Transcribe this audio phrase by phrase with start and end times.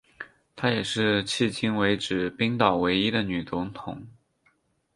[0.55, 4.07] 她也是迄今为止冰岛唯一的女总统。